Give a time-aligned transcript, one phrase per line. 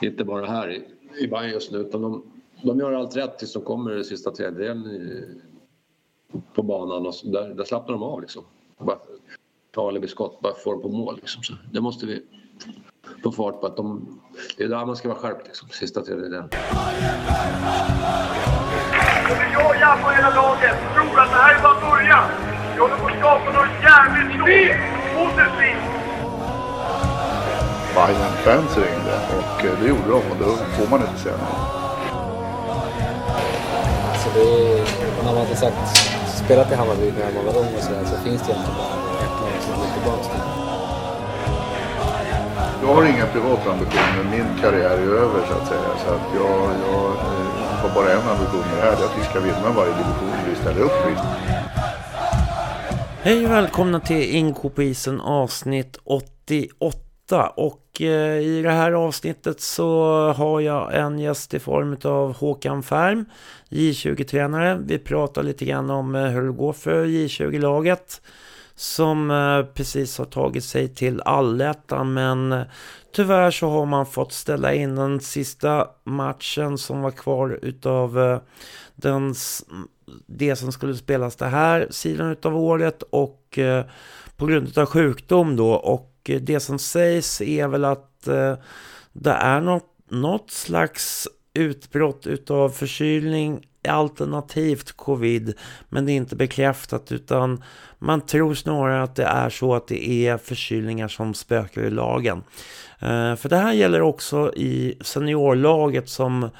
[0.00, 0.84] Inte bara här i,
[1.18, 2.22] i Bayern just nu utan de,
[2.62, 5.00] de gör allt rätt tills de kommer i sista tredjedelen
[6.54, 8.44] på banan och så där, där slappnar de av liksom.
[8.78, 8.98] Bara
[9.74, 11.42] ta eller skott, bara få dem på mål liksom.
[11.42, 12.22] Så det måste vi
[13.22, 14.20] få fart på att de,
[14.56, 16.48] det är där man ska vara skärpt liksom, sista tredjedelen.
[19.52, 22.24] Jag och Japp och hela laget tror att det här är bara början.
[22.74, 24.78] Vi håller på att skapa något jävligt stort.
[25.14, 25.98] Positivt.
[27.94, 29.07] Bayern-fans ringde
[29.58, 31.56] och eh, det gjorde de och då får man inte säga nej.
[34.10, 34.84] Alltså det är,
[35.16, 35.82] när man har sagt,
[36.44, 39.36] spelat i Hammarby när man var ung och sådär så finns det egentligen bara ett
[39.42, 40.46] lag som går tillbaka till.
[42.82, 44.24] Jag har inga privata ambitioner.
[44.30, 45.90] Min karriär är över så att säga.
[46.04, 47.48] Så att jag, jag eh,
[47.82, 48.96] har bara en ambition med det här.
[48.96, 51.14] Det är att vi ska vinna varje division vi ställer upp i.
[53.22, 57.52] Hej och välkomna till Inko på isen avsnitt 88.
[57.56, 62.82] Och Eh, i det här avsnittet så har jag en gäst i form av Håkan
[62.82, 63.24] Färm,
[63.68, 64.78] J20-tränare.
[64.86, 68.20] Vi pratar lite grann om eh, hur det går för J20-laget
[68.74, 72.64] som eh, precis har tagit sig till allettan men
[73.14, 78.40] tyvärr så har man fått ställa in den sista matchen som var kvar utav
[78.94, 79.34] den,
[80.26, 83.58] det som skulle spelas det här sidan utav året och
[84.36, 88.54] på grund av sjukdom då och det som sägs är väl att eh,
[89.12, 95.54] det är något, något slags utbrott utav förkylning alternativt covid.
[95.88, 97.62] Men det är inte bekräftat utan
[97.98, 102.42] man tror snarare att det är så att det är förkylningar som spökar i lagen.
[103.00, 106.50] Eh, för det här gäller också i seniorlaget som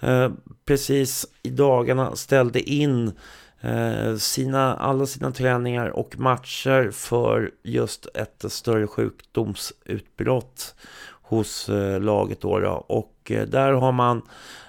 [0.00, 0.30] eh,
[0.66, 3.12] precis i dagarna ställde in
[3.60, 10.74] Eh, sina, alla sina träningar och matcher för just ett större sjukdomsutbrott
[11.22, 12.40] hos eh, laget.
[12.40, 12.70] Då, då.
[12.70, 14.22] Och eh, där har man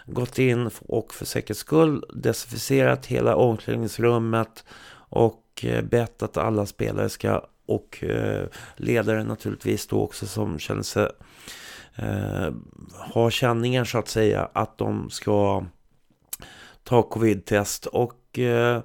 [0.05, 4.63] gått in och för säkerhets skull desinficerat hela omklädningsrummet
[5.11, 8.03] och bett att alla spelare ska och
[8.75, 11.09] ledare naturligtvis då också som känner sig
[11.95, 12.53] eh,
[13.13, 15.65] ha känningar så att säga att de ska
[16.83, 18.81] ta covid-test och eh,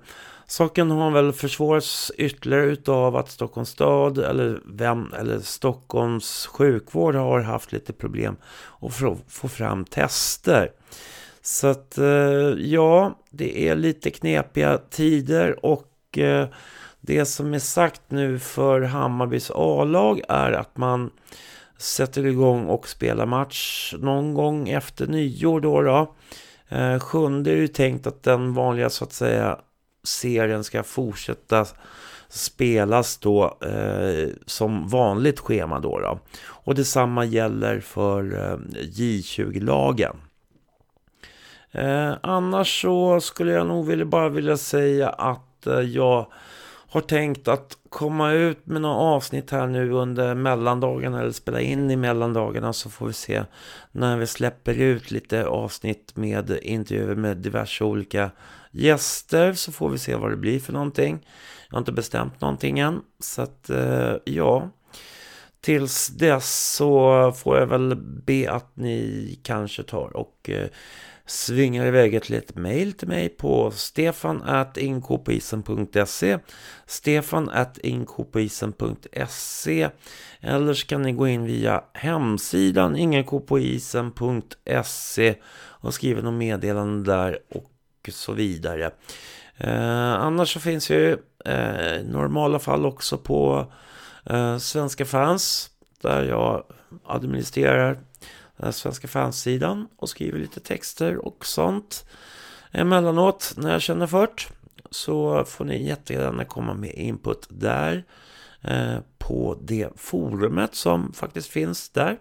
[0.47, 7.41] saken har väl försvårats ytterligare utav att Stockholms stad eller vem eller Stockholms sjukvård har
[7.41, 8.37] haft lite problem
[8.81, 8.95] att
[9.29, 10.71] få, fram tester.
[11.43, 12.07] Så att eh,
[12.57, 16.49] ja, det är lite knepiga tider och eh,
[17.01, 21.11] det som är sagt nu för Hammarbys A-lag är att man
[21.79, 25.83] sätter igång och spelar match någon gång efter nyår då.
[25.83, 26.15] då.
[26.69, 29.59] Eh, sjunde är ju tänkt att den vanliga så att säga
[30.05, 31.67] serien ska fortsätta
[32.29, 36.19] spelas då eh, som vanligt schema då, då.
[36.47, 40.17] Och detsamma gäller för eh, J20-lagen.
[41.71, 46.27] Eh, annars så skulle jag nog vilja, bara vilja säga att eh, jag
[46.89, 51.91] har tänkt att komma ut med några avsnitt här nu under mellandagarna eller spela in
[51.91, 53.43] i mellandagarna så får vi se
[53.95, 58.31] när vi släpper ut lite avsnitt med intervjuer med diverse olika
[58.71, 61.27] gäster så får vi se vad det blir för någonting.
[61.69, 64.71] Jag har inte bestämt någonting än så att eh, ja
[65.65, 70.67] tills dess så får jag väl be att ni kanske tar och eh,
[71.27, 76.39] svingar iväg ett litet mail till mig på Stefan at inkopisen.se
[76.87, 79.89] Stefan at inkopisen.se
[80.41, 87.71] eller så kan ni gå in via hemsidan ingenkopoisen.se och skriva något meddelande där och
[88.09, 88.91] så vidare.
[89.57, 91.13] Eh, annars så finns ju
[91.45, 93.67] eh, normala fall också på eh,
[94.27, 95.71] Eh, svenska fans
[96.01, 96.65] där jag
[97.07, 97.99] administrerar
[98.57, 102.07] eh, Svenska fansidan och skriver lite texter och sånt.
[102.73, 104.49] Emellanåt när jag känner fört
[104.91, 108.05] så får ni jättegärna komma med input där
[108.63, 112.19] eh, på det forumet som faktiskt finns där.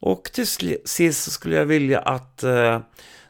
[0.00, 0.46] Och till
[0.84, 2.80] sist skulle jag vilja att eh,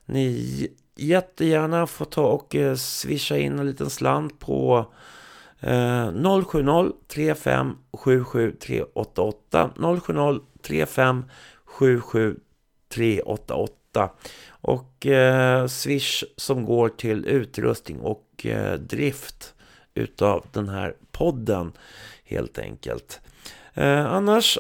[0.05, 5.14] ni jättegärna får ta och eh, swisha in en liten slant på eh,
[5.65, 9.71] 070 35 77 388
[10.01, 11.25] 070 35
[11.65, 14.11] 77388
[14.49, 19.55] och eh, Swish som går till utrustning och eh, drift
[19.95, 21.73] utav den här podden
[22.25, 23.21] helt enkelt.
[23.75, 24.59] Eh, annars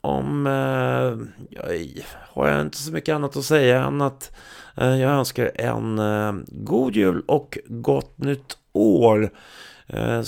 [0.00, 0.52] om eh,
[1.50, 1.64] jag
[2.32, 4.36] har jag inte så mycket annat att säga än att
[4.76, 9.30] eh, jag önskar en eh, god jul och gott nytt år.
[9.86, 10.22] Eh,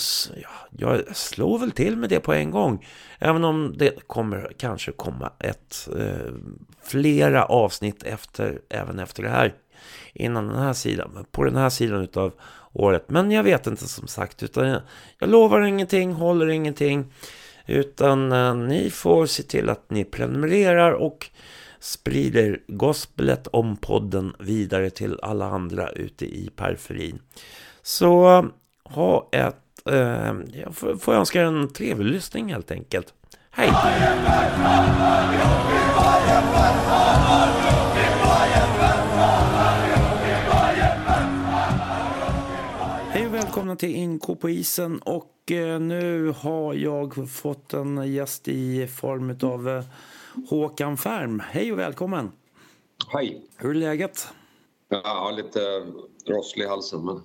[0.70, 2.86] jag slår väl till med det på en gång.
[3.18, 6.32] Även om det kommer kanske komma ett eh,
[6.82, 9.54] flera avsnitt efter, även efter det här.
[10.12, 12.32] Innan den här sidan, på den här sidan utav
[12.72, 13.10] året.
[13.10, 14.82] Men jag vet inte som sagt, utan jag,
[15.18, 17.12] jag lovar ingenting, håller ingenting.
[17.66, 21.30] Utan eh, ni får se till att ni prenumererar och
[21.80, 27.18] sprider gospelet om podden vidare till alla andra ute i periferin.
[27.82, 28.44] Så
[28.90, 33.14] ha ett, eh, jag får, får önska en trevlig lyssning helt enkelt.
[33.50, 33.68] Hej!
[43.10, 48.48] Hej och välkomna till Inko på isen och eh, nu har jag fått en gäst
[48.48, 49.84] i form av eh,
[50.48, 51.40] Håkan Färm.
[51.40, 52.32] Hej och välkommen!
[53.12, 53.42] Hej!
[53.56, 54.28] Hur är läget?
[54.88, 55.60] Ja, lite
[56.26, 57.20] rosslig i halsen men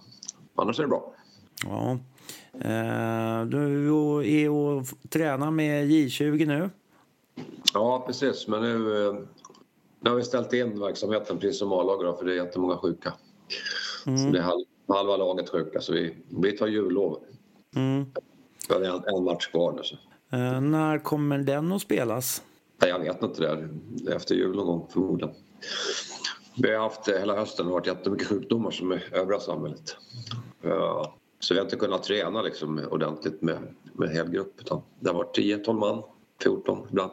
[0.56, 1.14] annars är det bra.
[1.64, 1.98] Ja.
[2.54, 3.88] Eh, du
[4.26, 6.70] är och tränar med J20 nu?
[7.74, 8.48] Ja, precis.
[8.48, 8.78] Men nu,
[10.00, 13.14] nu har vi ställt in verksamheten precis som A-laget för det är jättemånga sjuka.
[14.06, 14.18] Mm.
[14.18, 14.44] Så det är
[14.94, 17.20] halva laget sjuka så vi, vi tar jullov.
[17.76, 18.06] Mm.
[18.70, 19.84] Vi har en, en match kvar nu.
[19.84, 19.96] Så.
[20.36, 22.44] Eh, när kommer den att spelas?
[22.80, 23.70] Jag vet inte det.
[24.16, 25.36] Efter jul någon gång förmodligen.
[26.58, 29.98] Vi har haft hela hösten varit jättemycket sjukdomar som är övriga samhället.
[31.44, 33.58] Så vi har inte kunnat träna liksom ordentligt med,
[33.94, 36.04] med hel grupp utan det har varit 10-12 man,
[36.44, 37.12] 14 ibland.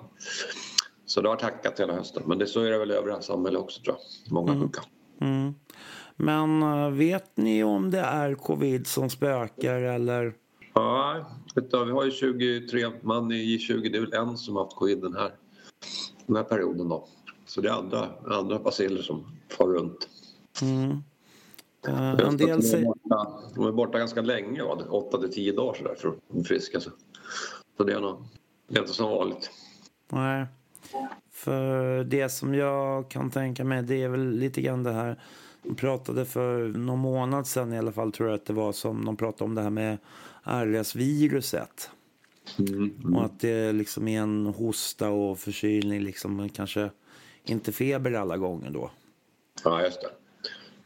[1.07, 2.23] Så det har tackat hela hösten.
[2.27, 4.33] Men det så är det väl i övriga samhället också tror jag.
[4.33, 4.63] Många mm.
[4.63, 4.83] sjuka.
[5.21, 5.55] Mm.
[6.17, 10.35] Men eh, vet ni om det är covid som spökar eller?
[10.75, 13.91] Ja, vi har ju 23 man i J20.
[13.93, 15.33] Det är väl en som har haft covid den här,
[16.27, 17.09] den här perioden då.
[17.47, 19.25] Så det är andra, andra baciller som
[19.59, 20.09] far runt.
[20.63, 21.03] Mm.
[21.89, 22.85] Uh, en del säger...
[22.85, 26.81] borta, de är borta ganska länge, 8 till 10 dagar sådär för att friska.
[26.81, 26.91] Så,
[27.77, 28.25] så det är nog
[28.71, 29.51] det är inte så vanligt.
[30.09, 30.47] Nej.
[31.31, 35.19] För det som jag kan tänka mig det är väl lite grann det här
[35.63, 39.05] de pratade för någon månad sedan i alla fall tror jag att det var som
[39.05, 39.99] de pratade om det här med
[40.45, 41.91] RS-viruset.
[42.59, 43.17] Mm, mm.
[43.17, 46.91] Och att det liksom är en hosta och förkylning liksom kanske
[47.45, 48.91] inte feber alla gånger då.
[49.65, 50.11] Ja, just det.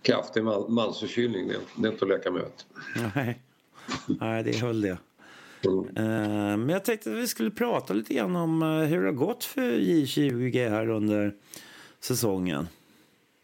[0.05, 2.45] Kraftig mansförkylning, det, det är inte att leka med.
[3.15, 3.41] Nej.
[4.07, 4.99] Nej, det höll det.
[5.67, 5.79] Mm.
[5.79, 9.13] Uh, men jag tänkte att vi skulle prata lite grann om uh, hur det har
[9.13, 11.35] gått för J20 här under
[12.01, 12.69] säsongen.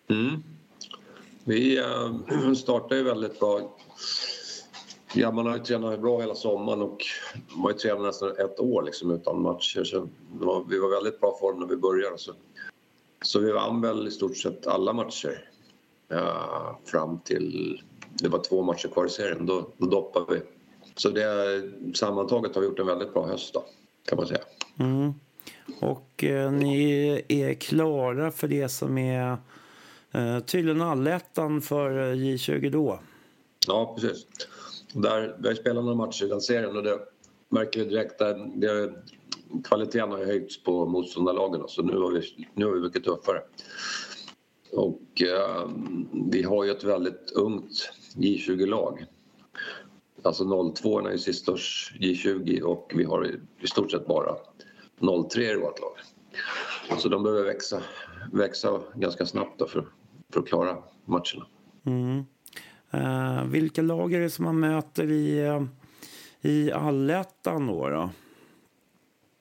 [0.09, 0.43] Mm.
[1.45, 3.77] Vi uh, startade ju väldigt bra.
[5.15, 7.05] Ja, man har ju tränat bra hela sommaren och
[7.49, 9.85] man har ju tränat nästan ett år liksom, utan matcher.
[9.85, 10.09] Så
[10.69, 12.19] vi var väldigt bra form när vi började.
[12.19, 12.33] Så,
[13.23, 15.50] så vi vann väl i stort sett alla matcher
[16.85, 17.83] fram till...
[18.13, 19.47] Det var två matcher kvar i serien.
[19.47, 20.43] Då, då doppade vi.
[20.97, 21.63] Så det,
[21.95, 23.65] sammantaget har vi gjort en väldigt bra höst då,
[24.09, 24.41] kan man säga.
[24.79, 25.13] Mm.
[25.81, 29.37] Och eh, ni är klara för det som är
[30.13, 33.01] eh, tydligen allettan för eh, J20 då?
[33.67, 34.27] Ja, precis.
[34.93, 36.99] Där, vi har spelat några matcher i den serien och det
[37.49, 38.37] märker vi direkt att
[39.65, 43.43] kvaliteten har höjts på motståndarlagen så nu har vi, nu har vi mycket tuffare.
[44.73, 45.71] Och eh,
[46.31, 49.07] vi har ju ett väldigt ungt J20-lag.
[50.23, 53.27] Alltså 02 är ju sistårs J20 och vi har
[53.61, 54.37] i stort sett bara
[55.31, 55.93] 03 i vårt lag.
[56.99, 57.83] Så de behöver växa,
[58.33, 59.87] växa ganska snabbt för,
[60.33, 61.47] för att klara matcherna.
[61.85, 62.25] Mm.
[62.95, 65.63] Uh, vilka lag är det som man möter i, uh,
[66.41, 68.11] i allettan då, då?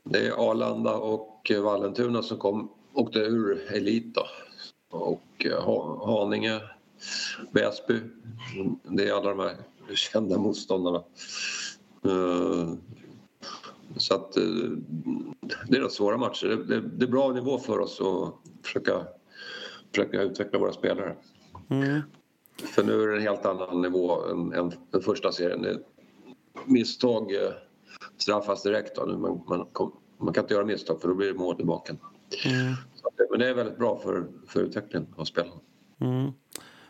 [0.03, 4.21] Det är Arlanda och Vallentuna som kom, åkte ur elit då.
[4.89, 6.61] Och uh, Haninge,
[7.51, 7.99] Väsby.
[8.83, 9.55] Det är alla de här
[9.95, 11.03] kända motståndarna.
[13.97, 14.31] Så att
[15.67, 16.65] det är rätt svåra matcher.
[16.97, 18.33] Det, är bra nivå för oss att
[18.65, 19.05] försöka,
[19.91, 21.15] försöka utveckla våra spelare.
[21.69, 22.01] Mm.
[22.63, 25.83] För nu är det en helt annan nivå än, än den första serien.
[26.65, 27.51] Misstag eh,
[28.17, 28.95] straffas direkt.
[28.95, 29.05] Då.
[29.05, 29.67] Man, man,
[30.17, 31.95] man, kan inte göra misstag för då blir det mål tillbaka.
[32.45, 32.73] Mm.
[33.29, 35.61] Men det är väldigt bra för, för utvecklingen av spelarna.
[35.99, 36.31] Mm.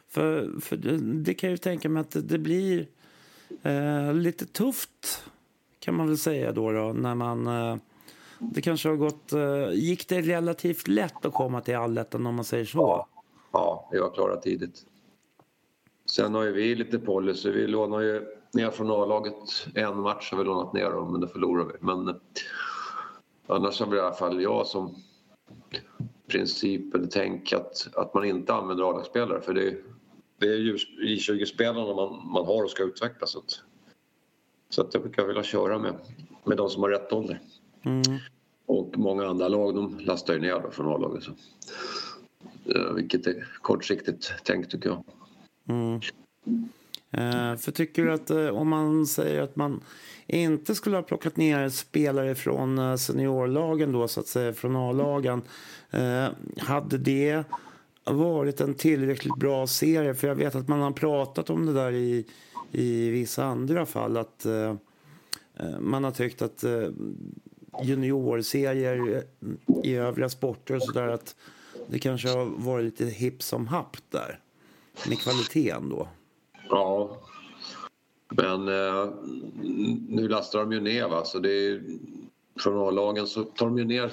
[0.07, 2.88] För, för det, det, kan jag ju tänka mig att det, det blir
[3.63, 5.24] eh, lite tufft
[5.79, 7.75] kan man väl säga då, då när man eh,
[8.39, 9.33] det kanske har gått...
[9.33, 12.79] Eh, gick det relativt lätt att komma till allettan om man säger så?
[12.79, 13.07] Ja,
[13.51, 14.86] ja vi var klara tidigt.
[16.05, 17.51] Sen har ju vi lite policy.
[17.51, 19.67] Vi lånar ju ner från A-laget.
[19.75, 21.74] En match har vi lånat ner dem, men det förlorar vi.
[21.79, 22.15] Men eh,
[23.48, 24.95] annars har vi i alla fall jag som
[26.29, 29.41] princip eller tänk att, att man inte använder A-lagsspelare.
[29.41, 29.75] För det,
[30.39, 33.27] det är ju i 20 spelarna man, man har och ska utveckla.
[33.27, 33.62] Så att
[34.69, 35.95] Så att jag brukar vilja köra med,
[36.43, 37.39] med de som har rätt ålder.
[37.86, 38.01] Mm.
[38.65, 41.24] Och många andra lag de lastar ju ner från A-laget.
[41.24, 41.31] Så.
[42.75, 45.03] Eh, Vilket är kortsiktigt tänkt tycker jag.
[45.69, 46.01] Mm.
[47.12, 49.83] Eh, för tycker du att eh, om man säger att man
[50.29, 55.41] inte skulle ha plockat ner spelare från eh, seniorlagen då så att säga, från A-lagen.
[55.91, 57.43] Eh, hade det
[58.03, 60.13] varit en tillräckligt bra serie?
[60.13, 62.25] För jag vet att man har pratat om det där i,
[62.71, 64.17] i vissa andra fall.
[64.17, 64.75] Att eh,
[65.55, 66.88] eh, man har tyckt att eh,
[67.83, 69.24] juniorserier
[69.83, 71.36] i övriga sporter och sådär att
[71.88, 74.39] det kanske har varit lite hipp som happ där.
[75.07, 76.07] Med kvaliteten då.
[76.69, 77.17] Ja.
[78.41, 79.10] Men eh,
[80.10, 81.84] nu lastar de ju ner va, så det är
[82.60, 84.12] från A-lagen så tar de ju ner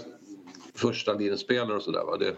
[0.74, 2.18] första linjespelare och sådär.
[2.18, 2.36] Det,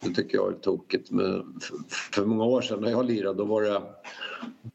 [0.00, 1.10] det tycker jag är tokigt.
[1.10, 1.76] Men för,
[2.12, 3.82] för många år sedan när jag lirade då var det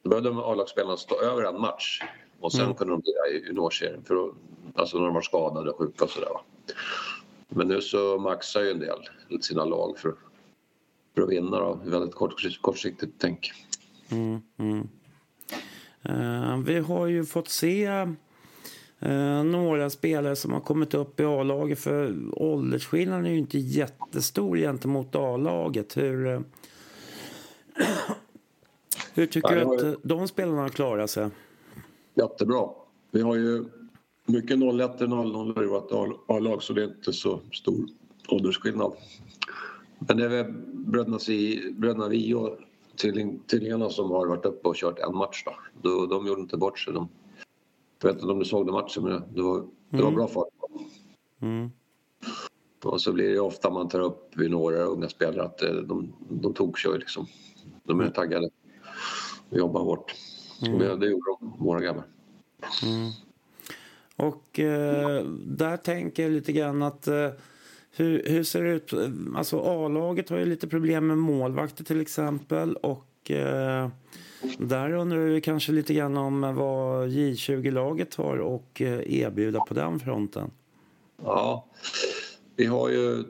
[0.01, 2.01] då behövde A-lagsspelarna stå över en match
[2.39, 2.75] och sen Mm.
[2.75, 4.31] kunde de lira i juniorserien för
[4.75, 6.41] alltså när de var skadade och sjuka och sådär va.
[7.49, 8.97] Men nu så maxar ju en del
[9.41, 10.15] sina lag för,
[11.15, 11.79] för att vinna då.
[11.85, 13.51] Väldigt kort, kortsiktigt tänk.
[14.11, 14.87] Mm, mm.
[16.03, 17.85] Eh, vi har ju fått se
[18.99, 24.57] eh, några spelare som har kommit upp i A-laget för åldersskillnaden är ju inte jättestor
[24.57, 25.97] gentemot A-laget.
[25.97, 26.39] Hur, eh,
[29.13, 31.29] hur tycker du att ju- de spelarna har klarat sig?
[32.15, 32.69] Jättebra.
[33.11, 33.65] Vi har ju
[34.25, 35.91] mycket 01 och 00 i vårt
[36.27, 37.85] A-lag så det är inte så stor
[38.27, 38.93] åldersskillnad.
[39.99, 42.07] Men det är väl bröderna, Si- bröderna
[43.47, 45.43] tvillingarna som har varit uppe och kört en match.
[45.45, 45.53] Då.
[45.81, 46.93] De, de gjorde inte bort sig.
[46.93, 47.09] De,
[48.01, 50.15] jag vet inte om du såg den matchen men det var, det var Mm.
[50.15, 50.47] bra fart.
[51.41, 51.71] Mm.
[52.83, 56.13] Och så blir det ofta man tar upp vid några unga spelare att eh, de,
[56.29, 57.25] de tokkör liksom.
[57.83, 58.49] De är taggade
[59.49, 60.15] och jobbar hårt.
[60.65, 60.79] Mm.
[60.79, 62.03] Det, det gjorde de, våra grabbar.
[62.83, 63.11] Mm.
[64.15, 67.29] Och eh, där tänker jag lite grann att eh,
[67.99, 68.93] hur, hur ser det ut?
[69.35, 73.89] Alltså A-laget har ju lite problem med målvakter till exempel och eh,
[74.57, 79.99] där undrar vi kanske lite grann om vad J20-laget har och eh, erbjuda på den
[79.99, 80.51] fronten.
[81.23, 81.65] Ja,
[82.55, 83.23] vi har ju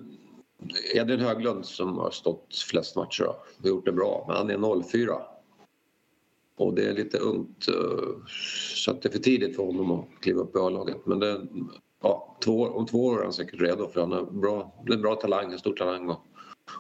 [0.96, 3.28] Edvin Höglund som har stått flest matcher
[3.62, 5.14] och gjort det bra, men han är 04.
[6.58, 8.28] Och det är lite ungt eh,
[8.76, 11.06] så att det är för tidigt för honom att kliva upp i A-laget.
[11.06, 11.48] Men det,
[12.02, 15.16] ja, två, om två år är han säkert redo för han är bra, en bra
[15.16, 16.26] talang, en stor talang och,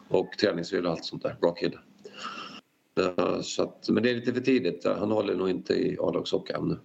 [0.09, 1.37] och träningsvilja och allt sånt där.
[1.41, 1.79] Bra kille.
[2.99, 4.85] Eh, så att, men det är lite för tidigt.
[4.85, 6.77] Han håller nog inte i A-lagshockey ännu.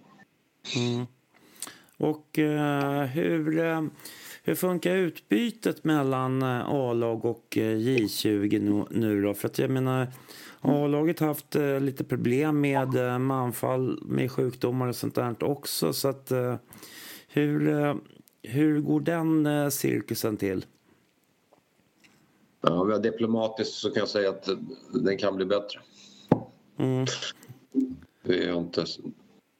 [0.75, 1.05] Mm.
[1.97, 3.83] Och uh, hur, uh,
[4.43, 9.33] hur funkar utbytet mellan A-lag och J20 nu, nu då?
[9.33, 10.07] För att jag menar,
[10.61, 15.93] A-laget har haft lite problem med manfall med sjukdomar och sånt där också.
[15.93, 16.31] Så att
[17.27, 17.95] hur,
[18.43, 20.65] hur går den eh, cirkusen till?
[22.61, 24.57] Ja, diplomatiskt så kan jag säga att eh,
[24.93, 25.79] den kan bli bättre.
[26.77, 27.05] Mm.
[28.21, 28.85] Vi har, inte,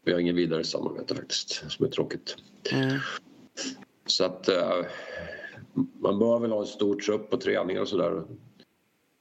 [0.06, 2.36] vi har ingen vidare samarbete faktiskt, som är tråkigt.
[2.72, 3.00] Mm.
[4.06, 4.86] Så att eh,
[6.00, 8.24] man bör väl ha en stor trupp på träningar och sådär.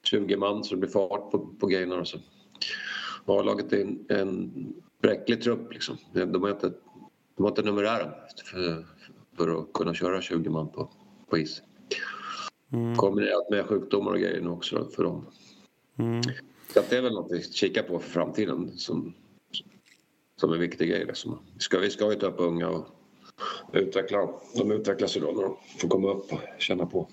[0.05, 2.19] 20 man så det blir fart på, på grejerna och så.
[3.25, 4.53] A-laget är en, en
[5.03, 5.97] bräcklig trupp liksom.
[6.13, 6.73] De har inte,
[7.37, 8.11] de inte numerären
[8.45, 8.87] för,
[9.37, 10.91] för att kunna köra 20 man på,
[11.31, 11.63] på is.
[12.73, 12.97] Mm.
[12.97, 15.27] Kombinerat med sjukdomar och grejer nu också för dem.
[15.99, 16.23] Mm.
[16.75, 19.15] Så det är väl något vi kikar på för framtiden som,
[20.41, 21.05] som en viktig grej.
[21.07, 21.39] Liksom.
[21.55, 22.87] Vi, ska, vi ska ju ta upp unga och
[23.73, 27.09] utveckla De utvecklas ju då när de får komma upp och känna på.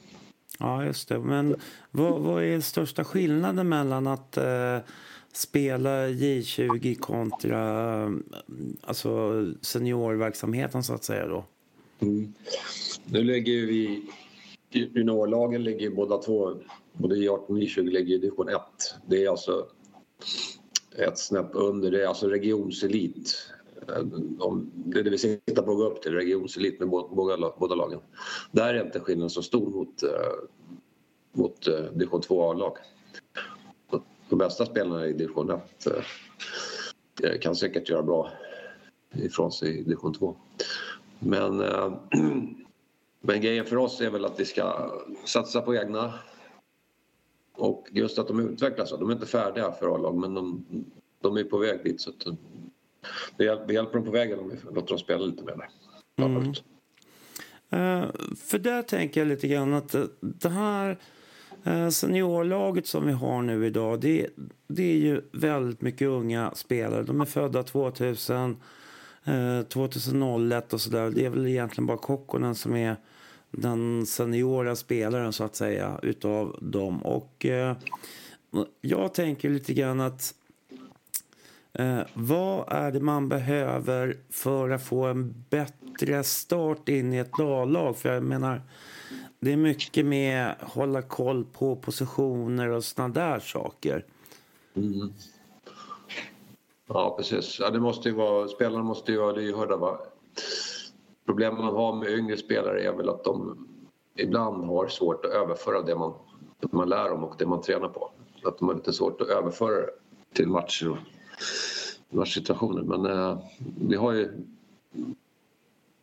[0.60, 1.20] Ja, just det.
[1.20, 1.56] Men
[1.92, 4.78] vad, vad är största skillnaden mellan att eh,
[5.34, 8.10] spela J20 kontra eh,
[8.82, 11.46] alltså seniorverksamheten så att säga då?
[12.02, 12.34] Mm.
[13.06, 14.06] Nu ligger ju vi...
[14.72, 16.54] Juniorlagen ligger ju båda två,
[16.94, 18.62] både J18 och J20 ligger i division 1.
[19.08, 19.68] Det är alltså
[20.98, 23.52] ett snäpp under, det är alltså regionselit.
[24.74, 28.00] Det är det vi siktar på att gå upp till, regionselit med båda, båda lagen.
[28.52, 30.10] Där är inte skillnaden så stor mot, eh,
[31.32, 32.78] mot eh, division 2 A-lag.
[34.30, 35.88] De bästa spelarna i division 1
[37.24, 38.32] eh, kan säkert göra bra
[39.14, 40.36] ifrån sig i division 2.
[41.20, 41.94] Men, eh,
[43.22, 44.92] men grejen för oss är väl att vi ska
[45.26, 46.14] satsa på egna
[47.54, 48.90] och just att de utvecklas.
[48.90, 50.66] De är inte färdiga för A-lag men de,
[51.22, 52.02] de är på väg dit.
[52.02, 52.34] Så att, eh,
[53.68, 55.70] vi hjälper dem på vägen om vi låter dem spela lite mer.
[56.18, 56.54] Mm.
[57.70, 60.98] Eh, för där tänker jag llite grann att eh, det här
[61.64, 64.28] eh, seniorlaget som vi har nu idag, det,
[64.68, 67.04] det är ju väldigt mycket unga spelare.
[67.04, 68.58] De är födda 2000
[69.30, 71.10] eh, 2001 och sådär.
[71.10, 72.96] Det är väl egentligen bara Kokkonen som är
[73.52, 77.06] den seniora spelaren så att säga utav dem.
[77.06, 77.78] Och eh,
[78.82, 80.34] jag tänker lite grann att
[81.74, 87.40] eh, vad är det man behöver för att få en bättre start in i ett
[87.40, 87.98] A-lag?
[87.98, 88.62] För jag menar,
[89.40, 94.06] det är mycket med att hålla koll på positioner och sådana där saker.
[94.76, 95.14] Mm.
[96.94, 97.60] Ja, precis.
[97.60, 99.78] Ja, det måste ju vara, spelarna måste ju vara lyhörda.
[99.78, 100.00] Va?
[101.26, 103.68] Problemet man har med yngre spelare är väl att de
[104.16, 106.14] ibland har svårt att överföra det man,
[106.60, 108.12] det man lär dem och det man tränar på.
[108.44, 109.92] Att de har lite svårt att överföra det
[110.34, 110.98] till matcher och
[112.10, 112.84] matchsituationer.
[112.84, 113.40] Men eh,
[113.80, 114.32] vi har ju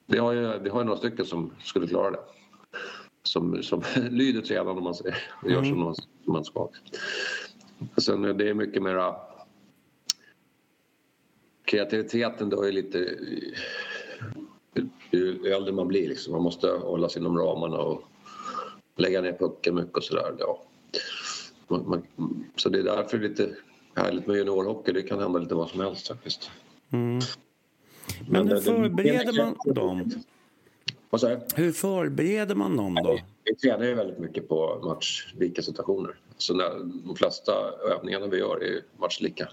[0.07, 2.21] vi har ju, vi har ju några stycken som skulle klara det.
[3.23, 6.69] Som, som lyder tränaren om man säger och gör som man, som man ska.
[7.97, 9.17] Sen det är mycket mera
[11.67, 13.19] kreativiteten då är lite
[15.11, 16.33] ju äldre man blir liksom.
[16.33, 18.03] Man måste hålla sig inom ramarna och
[18.97, 20.35] lägga ner pucken mycket och sådär.
[20.39, 20.63] Ja.
[21.69, 21.85] Man,
[22.17, 23.57] man, så det är därför lite
[23.95, 24.93] härligt med juniorhockey.
[24.93, 26.51] Det kan hända lite vad som helst faktiskt.
[26.91, 27.21] Mm.
[28.29, 30.11] Men, hur förbereder man dem?
[31.55, 33.19] Hur förbereder man dem då?
[33.45, 36.19] Vi tränar ju väldigt mycket på matchlika situationer.
[36.39, 36.71] Så när,
[37.07, 37.53] de flesta
[37.91, 39.49] övningarna vi gör är matchlika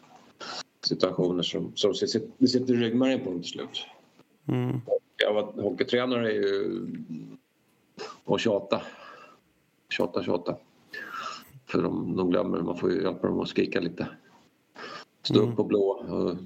[0.85, 3.85] situationer som, som sitter, sitter i ryggmärgen på dem till slut.
[4.47, 4.81] Mm.
[5.17, 6.87] Jag var hockeytränare är ju
[8.23, 8.81] och tjata.
[9.89, 10.57] Tjata, tjata.
[11.65, 14.07] För de, de glömmer, man får ju hjälpa dem att skrika lite.
[15.23, 15.49] Stå Mm.
[15.49, 16.37] upp på blå och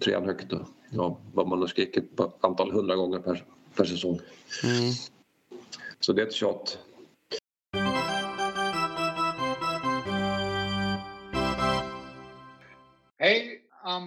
[0.00, 4.20] träna högt och ja, vad man har skrikit på antal hundra gånger per, per säsong.
[4.64, 4.92] Mm.
[6.00, 6.78] Så det är ett tjat.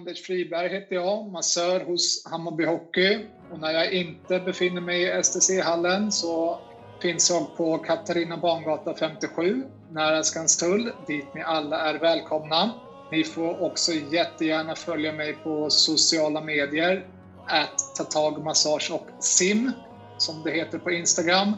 [0.02, 3.18] Anders Friberg heter jag, massör hos Hammarby Hockey.
[3.50, 6.60] Och när jag inte befinner mig i STC-hallen så
[7.02, 12.80] finns jag på Katarina Bangata 57, nära Skanstull, dit ni alla är välkomna.
[13.10, 17.06] Ni får också jättegärna följa mig på sociala medier,
[17.46, 19.72] att tatagmassage och sim,
[20.18, 21.56] som det heter på Instagram.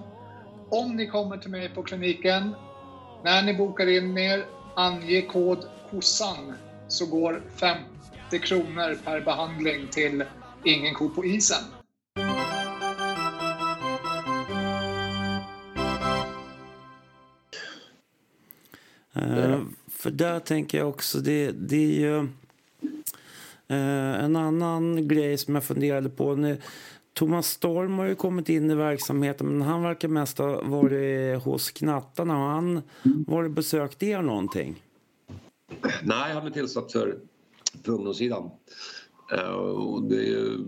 [0.71, 2.55] Om ni kommer till mig på kliniken,
[3.25, 6.55] när ni bokar in er, ange kod KOSSAN
[6.89, 7.43] så går
[8.35, 10.25] 50 kronor per behandling till
[10.65, 11.63] Ingen ko på isen.
[19.13, 22.19] Eh, för där tänker jag också, det, det är ju
[23.69, 26.35] eh, en annan grej som jag funderade på.
[26.35, 26.61] Nu,
[27.13, 31.71] Thomas Storm har ju kommit in i verksamheten men han verkar mest ha varit hos
[31.71, 32.35] knattarna.
[32.35, 32.83] Har han
[33.27, 34.83] varit besökt er någonting?
[36.03, 37.17] Nej, han är tillsatt för,
[37.85, 38.51] för ungdomssidan.
[39.33, 40.59] Eh, och det är ju,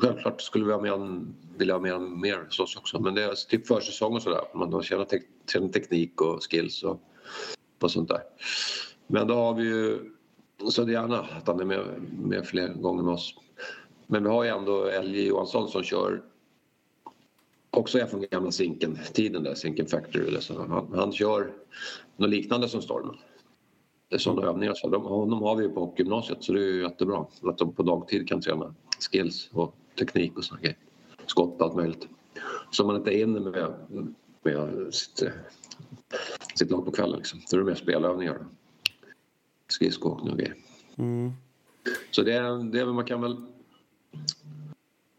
[0.00, 3.00] självklart skulle vi ha med en, vilja ha med en mer hos oss också.
[3.00, 4.42] Men det är typ försäsong och sådär.
[4.54, 5.22] Man har tjänat tek,
[5.52, 7.00] tränar teknik och skills och,
[7.82, 8.20] och sånt där.
[9.06, 9.98] Men då har vi ju
[10.68, 11.86] så det är gärna att han är med,
[12.24, 13.34] med fler gånger med oss.
[14.06, 16.22] Men vi har ju ändå LJ Johansson som kör
[17.70, 20.26] också är från gamla Zinken-tiden där, Zinken Factory.
[20.26, 20.58] Eller så.
[20.58, 21.52] Han, han kör
[22.16, 23.16] något liknande som Stormen.
[24.10, 24.74] Det är sådana övningar.
[24.74, 27.26] Så de, honom har vi ju på hockeygymnasiet så det är jättebra.
[27.42, 28.74] Att de på dagtid kan träna
[29.10, 30.76] skills och teknik och sådana grejer.
[31.26, 32.08] Skott och allt möjligt.
[32.70, 33.74] Så man inte är inne med,
[34.42, 35.22] med sitt,
[36.54, 37.18] sitt lag på kvällen.
[37.18, 37.40] Liksom.
[37.50, 38.38] Då är det mer spelövningar.
[39.68, 40.54] Skridskoåkning och grejer.
[40.96, 41.30] Mm.
[42.10, 43.36] Så det, är- det man kan väl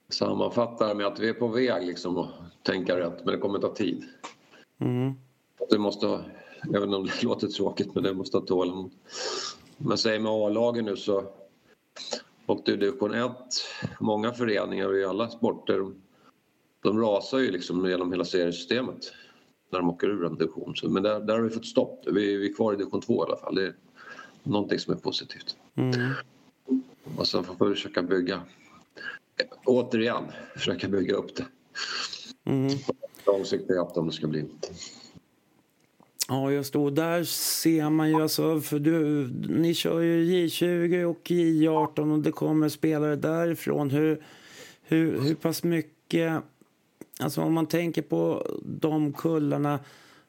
[0.09, 2.29] sammanfatta med att vi är på väg liksom att
[2.63, 4.03] tänka rätt men det kommer ta tid.
[4.79, 5.13] Mm.
[5.69, 6.19] Du måste
[6.67, 8.91] inte om det låter tråkigt men det måste ha tålamod.
[9.77, 11.23] Men säg med A-lagen nu så
[12.45, 13.31] åkte ju division 1,
[13.99, 15.95] många föreningar i alla sporter de,
[16.83, 19.13] de rasar ju liksom genom hela seriesystemet
[19.71, 20.73] när de åker ur en division.
[20.83, 22.03] Men där, där har vi fått stopp.
[22.07, 23.55] Vi, vi är kvar i division 2 i alla fall.
[23.55, 23.75] Det är
[24.43, 25.55] någonting som är positivt.
[25.75, 26.11] Mm.
[27.17, 28.41] Och sen får vi försöka bygga,
[29.65, 30.23] återigen,
[30.55, 31.45] försöka bygga upp det.
[32.45, 32.77] Mm.
[33.25, 34.45] Långsiktigt om det ska bli.
[36.31, 36.79] Ja, just det.
[36.79, 42.19] Och där ser man ju alltså, för du, ni kör ju J20 och J18 och
[42.19, 43.89] det kommer spelare därifrån.
[43.89, 44.23] Hur,
[44.81, 46.43] hur, hur pass mycket,
[47.19, 49.79] alltså om man tänker på de kullarna,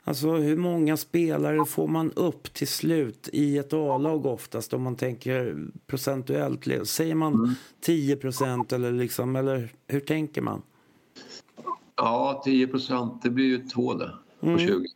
[0.05, 4.97] alltså hur många spelare får man upp till slut i ett A-lag oftast om man
[4.97, 6.89] tänker procentuellt?
[6.89, 10.63] Säger man 10 procent eller liksom, eller hur tänker man?
[11.97, 14.11] Ja, 10 procent, det blir ju två det
[14.41, 14.87] på 20.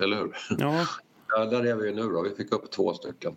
[0.00, 0.36] Eller hur?
[0.58, 0.86] Ja,
[1.30, 2.22] Ja, där är vi ju nu då.
[2.22, 3.36] Vi fick upp två stycken.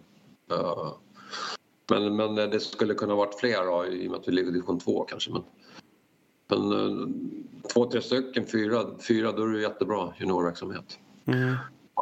[1.89, 4.53] Men, men det skulle kunna varit fler då, i och med att vi ligger i
[4.53, 5.31] division 2 kanske.
[5.31, 5.43] Men,
[6.47, 7.07] men eh,
[7.73, 10.99] två, tre stycken, fyra, fyra då är det jättebra juniorverksamhet.
[11.25, 11.55] Mm.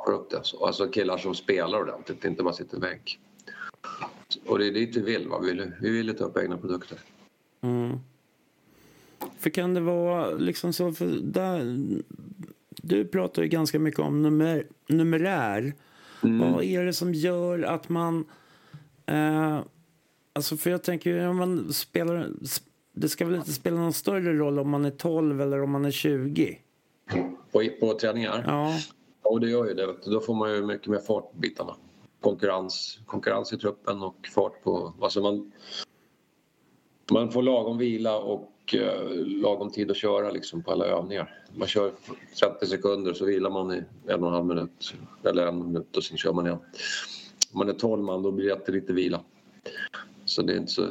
[0.08, 0.40] Upp det.
[0.44, 3.20] Så, alltså killar som spelar ordentligt, inte bara sitter i bänk.
[4.46, 5.28] Och det är dit vi vill.
[5.28, 5.40] Va?
[5.40, 7.00] Vi, vill vi vill ta upp egna produkter.
[7.62, 8.00] Mm.
[9.38, 11.78] För kan det vara liksom så, för där,
[12.82, 15.74] du pratar ju ganska mycket om numer, numerär.
[16.24, 16.54] Mm.
[16.54, 18.26] Vad är det som gör att man...
[19.06, 19.60] Eh,
[20.34, 22.30] alltså för jag tänker ju om man spelar...
[22.94, 25.86] Det ska väl inte spela någon större roll om man är 12 eller om man
[25.86, 26.60] är 20?
[27.52, 28.44] På, på träningar?
[28.48, 28.80] Ja.
[29.22, 29.96] Och det gör ju det.
[30.06, 31.76] Då får man ju mycket mer fart på bitarna.
[32.22, 34.94] Konkurrens, konkurrens i truppen och fart på...
[35.02, 35.52] Alltså man,
[37.12, 41.44] man får lagom vila och Eh, lagom tid att köra liksom på alla övningar.
[41.56, 41.92] Man kör
[42.40, 46.04] 30 sekunder så vilar man i en och en halv minut eller en minut och
[46.04, 46.60] sen kör man igen.
[47.52, 49.22] Om man är 12 man då blir det jättelite vila.
[50.26, 50.88] Så det är inte så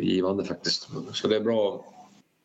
[0.00, 0.88] givande faktiskt.
[1.12, 1.94] Så det är bra att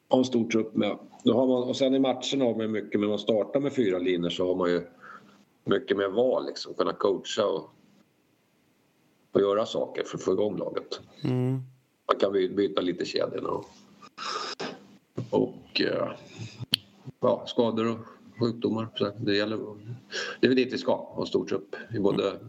[0.09, 0.97] ha en stor trupp med.
[1.23, 3.73] Då har man, och sen i matcherna har man mycket, men om man startar med
[3.73, 4.87] fyra linjer så har man ju
[5.63, 6.73] mycket mer val liksom.
[6.73, 7.69] Kunna coacha och,
[9.31, 10.99] och göra saker för att få igång laget.
[11.23, 11.61] Mm.
[12.13, 13.65] Man kan by- byta lite kedjorna och,
[15.29, 16.11] och eh,
[17.19, 17.97] ja, skador och
[18.39, 18.87] sjukdomar.
[18.95, 19.57] Så det, gäller,
[20.39, 22.39] det är väl dit vi ska, ha stor trupp i både,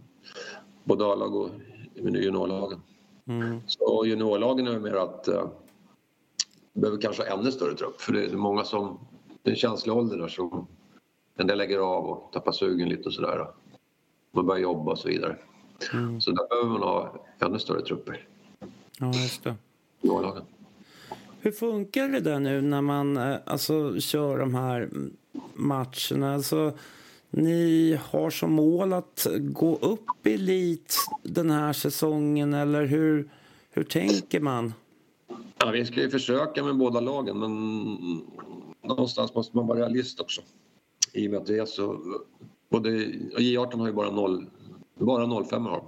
[0.85, 1.51] både A-lag och
[1.95, 2.81] juniorlagen.
[3.27, 3.61] Mm.
[3.67, 5.49] Så juniorlagen är mer att eh,
[6.73, 8.99] behöver kanske ha ännu större trupp för det är många som,
[9.43, 10.67] det är en känslig ålder där som
[11.37, 13.47] en del lägger av och tappar sugen lite och sådär.
[14.33, 15.37] Man börjar jobba och så vidare.
[15.93, 16.21] Mm.
[16.21, 18.29] Så där behöver man ha ännu större trupper,
[18.99, 19.55] Ja, just det.
[21.41, 24.91] Hur funkar det där nu när man eh, alltså, kör de här
[25.55, 26.35] matcherna?
[26.35, 26.73] Alltså,
[27.31, 33.31] ni har som mål att gå upp i elit den här säsongen eller hur,
[33.71, 34.75] hur tänker man?
[35.59, 37.53] Ja, vi ska ju försöka med båda lagen men
[38.83, 40.43] någonstans måste man vara realist också.
[41.13, 42.01] I och med att det är så...
[42.69, 44.47] Både, J18 har ju bara, 0,
[44.95, 45.85] bara 05 har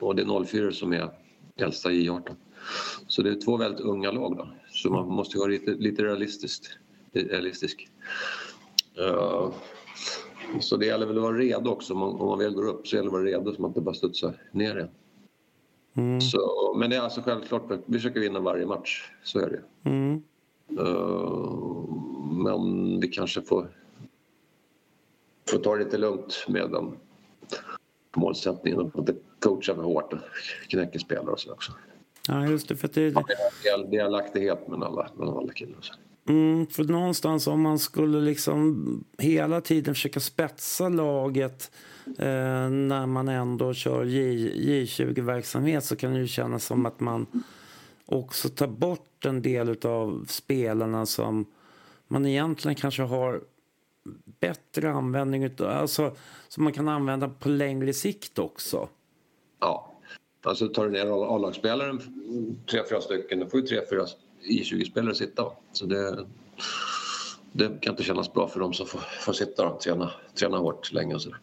[0.00, 1.10] och det är 04 som är
[1.56, 2.36] äldsta J18.
[3.06, 4.48] Så det är två väldigt unga lag då.
[4.68, 6.78] Så man måste vara lite, lite realistiskt,
[7.12, 7.88] realistisk.
[8.98, 9.52] Uh,
[10.60, 11.92] så det gäller väl att vara redo också.
[11.94, 13.70] Om man, om man väl går upp så gäller det att vara redo så man
[13.70, 14.90] inte bara studsar ner igen.
[15.94, 16.20] Mm.
[16.20, 19.12] Så, men det är alltså självklart att vi försöker vinna varje match.
[19.22, 19.90] Så är det.
[19.90, 20.22] Mm.
[20.80, 21.86] Uh,
[22.30, 23.70] men vi kanske får,
[25.50, 26.96] får ta det lite lugnt med den
[28.16, 29.14] målsättningen och inte
[29.46, 30.18] coacha för hårt och
[30.68, 31.72] knäcker spelare och så också.
[32.28, 32.76] Ja, just det.
[32.76, 35.78] För, att det, Del, delaktighet med alla, med alla killar.
[36.28, 41.70] mm, för någonstans om man skulle liksom hela tiden försöka spetsa laget
[42.06, 44.36] eh, när man ändå kör J,
[44.84, 47.26] J20-verksamhet så kan det ju kännas som att man
[48.06, 51.46] också tar bort en del av spelarna som
[52.08, 53.40] man egentligen kanske har
[54.40, 56.16] bättre användning utav, alltså
[56.48, 58.88] som man kan använda på längre sikt också.
[59.60, 59.92] Ja.
[60.42, 62.00] Alltså tar du ner A-lagsspelaren,
[62.70, 64.06] tre, fyra stycken, då får ju tre, fyra
[64.42, 65.52] I20-spelare sitta.
[65.72, 66.26] Så det,
[67.52, 70.92] det kan inte kännas bra för dem som får, får sitta och träna, träna hårt
[70.92, 71.38] länge och sådär.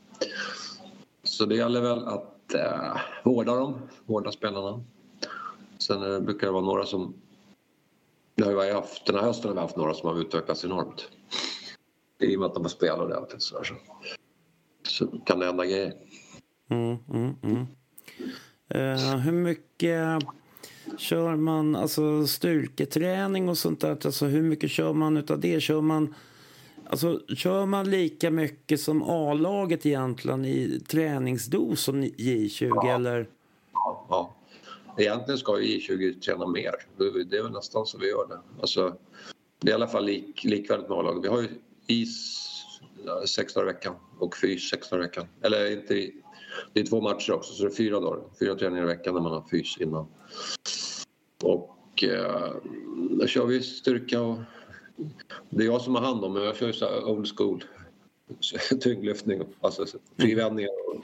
[1.24, 4.84] Så det gäller väl att eh, vårda dem, vårda spelarna.
[5.78, 7.14] Sen eh, brukar det vara några som...
[8.36, 11.10] Det har ju haft, den här hösten har vi haft några som har utvecklats enormt.
[12.20, 13.76] I och med att de har spelat ordentligt så, så,
[14.88, 15.94] så kan det hända grejer.
[16.70, 17.66] Mm, mm, mm.
[18.70, 20.20] Eh, hur mycket
[20.98, 23.98] kör man alltså styrketräning och sånt där?
[24.06, 25.60] Alltså, hur mycket kör man utav det?
[25.62, 26.16] Kör man,
[26.86, 32.96] alltså, kör man lika mycket som A-laget egentligen i träningsdos som J20 Ja.
[32.96, 33.30] eller?
[33.74, 34.36] Ja, ja.
[34.98, 36.72] Egentligen ska ju I20 träna mer.
[37.30, 38.40] Det är väl nästan så vi gör det.
[38.62, 38.96] Alltså,
[39.62, 41.24] det är i alla fall lik, likvärdigt med A-laget.
[41.24, 41.48] Vi har ju
[41.88, 42.40] is
[43.28, 45.26] sex dagar i veckan och fys sex dagar i veckan.
[45.42, 46.10] Eller inte,
[46.74, 48.24] det är två matcher också så det är fyra dagar.
[48.40, 50.08] Fyra träningar i veckan när man har fys innan.
[51.44, 52.52] Och eh,
[53.10, 54.38] då kör vi styrka och
[55.50, 57.64] det är jag som har hand om men jag kör ju så här old school.
[58.82, 59.86] Tyngdlyftning, alltså
[60.18, 61.04] frivändningar och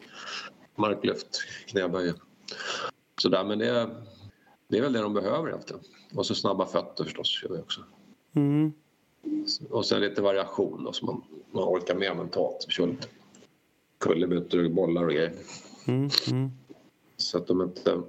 [0.76, 1.28] marklyft,
[1.68, 2.14] knäböj.
[3.22, 3.90] Sådär, men det är,
[4.68, 5.82] det är väl det de behöver egentligen.
[6.16, 7.82] Och så snabba fötter förstås kör vi också.
[8.36, 8.74] Mm.
[9.70, 12.66] Och sen lite variation då, så man, man orkar med mentalt.
[12.68, 13.08] Vi kör lite
[14.00, 15.34] kullerbyttor och bollar och grejer.
[15.88, 16.52] Mm, mm.
[17.18, 18.02] Så att de inte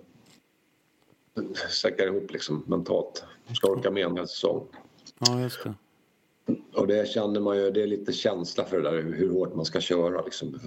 [1.71, 3.25] säckar ihop liksom mentalt.
[3.49, 4.67] De ska orka med en hel säsong.
[5.19, 5.75] Ja, just det.
[6.75, 9.65] Och det känner man ju, det är lite känsla för det där hur, hårt man
[9.65, 10.59] ska köra liksom.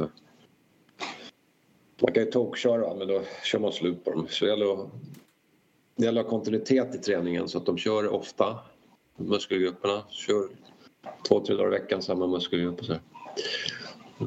[2.02, 4.28] Man kan ju tokköra men då kör man slut på dem.
[4.30, 4.90] Så det gäller, att,
[5.96, 8.60] det gäller att ha kontinuitet i träningen så att de kör ofta.
[9.16, 10.50] Muskelgrupperna kör
[11.28, 12.80] två, tre dagar i veckan samma muskelgrupp.
[12.80, 12.94] Och så.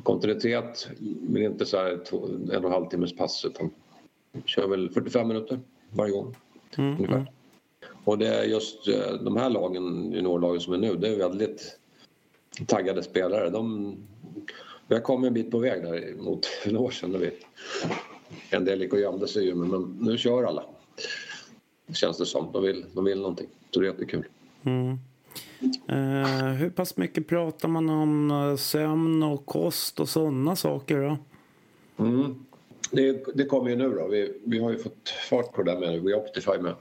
[0.03, 3.71] Kontinuitet, men inte så här två, en och en halv timmes pass utan
[4.45, 6.37] kör väl 45 minuter varje gång.
[6.79, 7.17] Mm, ungefär.
[7.17, 7.27] mm.
[8.05, 11.79] Och det är just eh, de här lagen, juniorlagen som är nu, det är väldigt
[12.67, 13.51] taggade spelare.
[13.51, 13.97] De,
[14.89, 17.31] vi har kommit en bit på väg där mot några år sedan när vi,
[18.51, 20.65] en del gick och gömde sig ju, men nu kör alla.
[21.93, 22.53] Känns det som.
[22.53, 23.49] De vill, de vill någonting.
[23.71, 24.25] Så det är jättekul.
[24.63, 24.99] Mm.
[25.89, 31.19] Eh, hur pass mycket pratar man om eh, sömn och kost och sådana saker då?
[32.05, 32.45] Mm.
[32.91, 34.09] Det, det kommer ju nu då.
[34.09, 36.75] Vi, vi har ju fått fart på det där med We Optify med,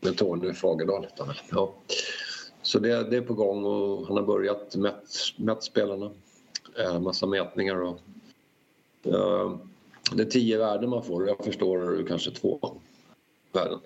[0.00, 1.06] med Tony Fagerdal.
[1.50, 1.74] Ja.
[2.62, 6.10] Så det, det är på gång och han har börjat mätt, mätt spelarna.
[6.78, 7.98] Eh, massa mätningar och
[9.02, 9.56] eh,
[10.12, 12.76] det är tio värden man får och jag förstår kanske två
[13.52, 13.78] värden.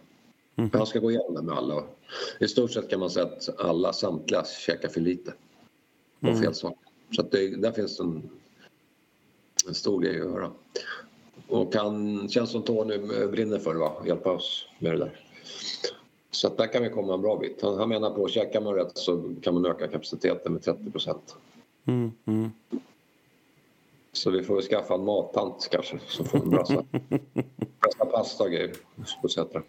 [0.55, 0.71] Mhm.
[0.73, 1.83] Han ska gå igenom det med alla.
[2.40, 5.35] I stort sett kan man säga att alla, samtliga käkar för lite.
[6.21, 6.42] Och Mm.
[6.42, 6.79] fel saker.
[7.11, 8.31] Så att det, där finns en,
[9.69, 10.51] en stor grej att göra.
[11.49, 14.03] Och han känns som Tony brinner för det, va?
[14.07, 15.21] hjälpa oss med det där.
[16.31, 17.62] Så att där kan vi komma en bra bit.
[17.62, 20.90] Han, han menar på att käkar man rätt så kan man öka kapaciteten med 30
[20.90, 21.37] procent.
[21.85, 22.51] Mm, mm.
[24.12, 26.85] Så vi får väl skaffa en mattant kanske som får en brassa,
[27.81, 28.73] brassa pasta och grejer.
[29.23, 29.64] Och så heter det.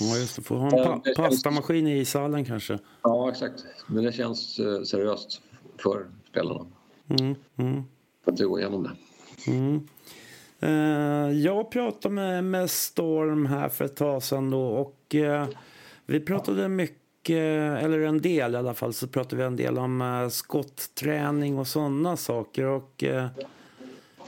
[0.00, 0.42] Ja, just det.
[0.42, 2.78] Får ha en pa- det känns- pastamaskin i ishallen kanske.
[3.02, 3.64] Ja, exakt.
[3.86, 5.40] Men det känns eh, seriöst
[5.82, 6.66] för spelarna
[7.20, 7.82] Mm, mm.
[8.24, 8.90] att går igenom det.
[9.52, 9.80] Mm.
[10.60, 15.46] Eh, jag pratade med, med Storm här för ett tag sedan då och eh,
[16.06, 17.30] vi pratade mycket,
[17.82, 21.66] eller en del i alla fall, så pratade vi en del om eh, skottträning och
[21.66, 23.04] sådana saker och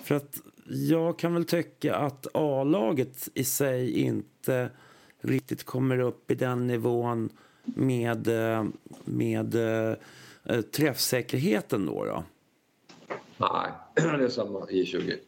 [0.02, 4.70] för att jag kan väl tycka att A-laget i sig inte
[5.20, 7.30] riktigt kommer upp i den nivån
[7.64, 8.64] med, eh,
[9.04, 9.96] med eh,
[10.44, 12.04] eh, träffsäkerheten då.
[12.04, 12.24] då.
[13.36, 13.70] Nej,
[14.18, 15.18] det är samma i 20.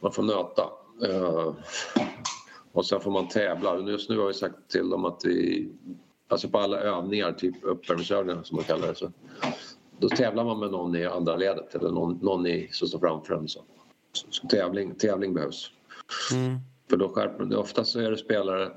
[0.00, 0.70] Man får nöta.
[2.72, 3.78] Och sen får man tävla.
[3.78, 5.68] Just nu har vi sagt till dem att vi...
[6.28, 8.94] Alltså på alla övningar, typ uppvärmningsövningar som man kallar det.
[8.94, 9.12] Så,
[9.98, 13.34] då tävlar man med någon i andra ledet eller någon, någon i, som står framför
[13.34, 13.48] en.
[13.48, 13.60] Så,
[14.12, 15.70] så, så tävling, tävling behövs.
[16.32, 16.58] Mm.
[16.90, 17.56] För då skärper det.
[17.56, 18.70] Oftast så är det spelare,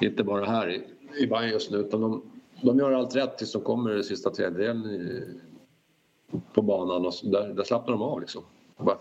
[0.00, 0.84] inte bara här i,
[1.18, 2.22] i Bayern just nu, utan de,
[2.62, 5.40] de gör allt rätt tills de kommer i den sista tredjedelen
[6.52, 8.42] på banan och så, där, där slappnar de av liksom.
[8.76, 8.98] Bara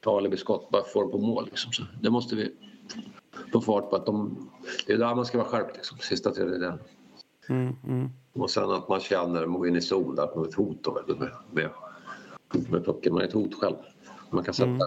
[0.00, 1.72] ta skott, bara få dem på mål liksom.
[1.72, 2.54] Så det måste vi
[3.52, 4.48] få fart på att de,
[4.86, 6.78] det är där man ska vara skärpt liksom, sista tredjedelen.
[7.48, 8.08] Mm, mm.
[8.32, 10.78] Och sen att man känner, man går in i zon att man är ett hot
[10.82, 11.70] då, med, med,
[12.70, 13.12] med pucken.
[13.12, 13.76] Man är ett hot själv.
[14.30, 14.84] Man kan sätta.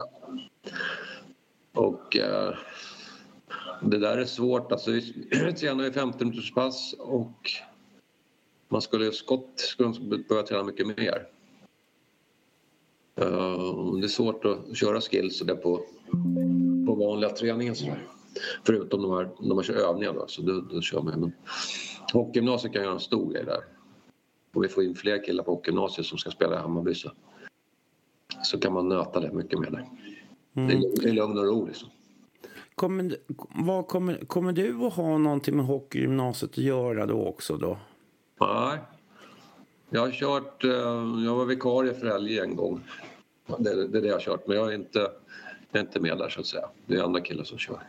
[1.74, 2.56] Och eh,
[3.82, 4.72] det där är svårt.
[4.72, 5.02] Alltså, vi
[5.60, 7.52] tränar ju 50 minuters pass och
[8.70, 11.28] man skulle skott skulle de behöva träna mycket mer.
[13.22, 15.82] Uh, det är svårt att köra skills där på,
[16.86, 18.08] på vanliga träningen sådär.
[18.66, 21.20] Förutom de här, de här kör övningar då, så då, då kör man.
[21.20, 21.32] Men
[22.14, 23.64] hockeygymnasiet kan göra en stor grej där.
[24.54, 27.12] Och vi får in fler killar på hockeygymnasiet som ska spela i Hammarby så,
[28.44, 29.90] så kan man nöta det mycket mer där.
[30.54, 31.90] Är, det är lugn och ro liksom.
[32.76, 33.18] Kommer,
[33.66, 37.78] vad kommer, kommer du att ha någonting med hockeygymnasiet att göra då också då?
[38.40, 38.80] Nej.
[39.90, 40.72] Jag har kört, eh,
[41.26, 42.82] jag var vikarie för Helge en gång.
[43.58, 45.00] Det, är det jag har kört men jag är inte,
[45.72, 46.70] jag är inte med där så att säga.
[46.86, 47.80] Det är andra killar som kör.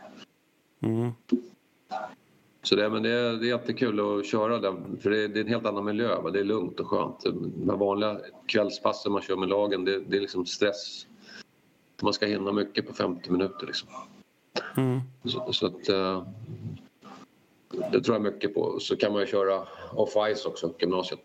[0.79, 1.11] Mm.
[2.63, 5.39] Så det, men det, är, det är jättekul att köra den för det är, det
[5.39, 6.21] är en helt annan miljö.
[6.21, 6.29] Va?
[6.29, 7.23] Det är lugnt och skönt.
[7.55, 11.07] De vanliga kvällspassen man kör med lagen det, det är liksom stress.
[12.01, 13.89] Man ska hinna mycket på 50 minuter liksom.
[14.77, 14.99] Mm.
[15.23, 16.27] Så, så att, eh,
[17.91, 18.79] det tror jag mycket på.
[18.79, 21.19] Så kan man ju köra off-ice också, gymnasiet.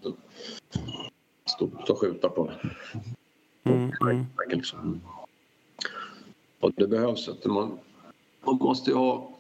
[1.45, 2.51] Stå stå och skjuta på
[3.65, 3.93] Mm.
[4.01, 4.27] Mm.
[4.49, 5.01] liksom.
[6.61, 7.29] Och det behövs.
[7.29, 7.79] Att man,
[8.45, 9.31] man måste ju ha...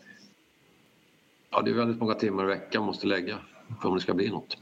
[1.50, 3.38] Ja, det är väldigt många timmar i veckan man måste lägga
[3.82, 4.56] för om det ska bli något.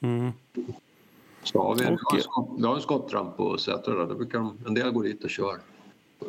[0.00, 0.32] Mm.
[1.42, 1.98] Så har vi, en
[2.58, 3.94] vi har en skottramp på Sätra.
[3.94, 4.06] där.
[4.06, 5.60] Då brukar de, en del gå dit och kör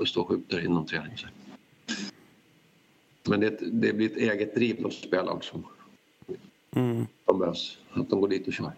[0.05, 1.17] står och skjuter inom träning.
[3.27, 5.63] Men det, det blir ett eget driv de spelar också.
[6.71, 7.05] Mm.
[7.39, 7.77] Behövs.
[7.91, 8.71] Att de går dit och kör.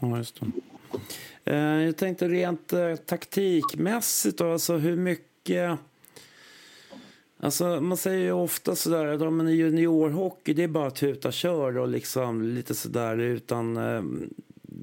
[0.00, 0.46] Ja, just det.
[1.44, 5.78] Eh, jag tänkte rent eh, taktikmässigt då, alltså hur mycket...
[7.40, 11.78] Alltså man säger ju ofta sådär att men i juniorhockey det är bara tuta kör
[11.78, 14.02] och liksom lite sådär utan eh,